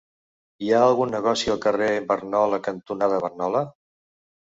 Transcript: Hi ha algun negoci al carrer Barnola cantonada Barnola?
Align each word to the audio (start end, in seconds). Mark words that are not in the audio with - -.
Hi 0.67 0.69
ha 0.69 0.77
algun 0.85 1.11
negoci 1.15 1.51
al 1.55 1.59
carrer 1.65 1.89
Barnola 2.13 2.59
cantonada 2.69 3.21
Barnola? 3.27 3.63